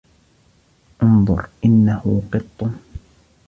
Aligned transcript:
انظر! 1.01 1.45
إنّه 1.65 2.21
قطّ. 2.33 2.63